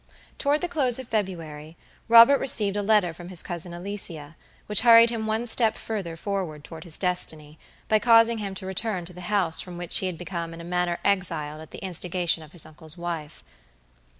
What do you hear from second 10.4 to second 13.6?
in a manner exiled at the instigation of his uncle's wife.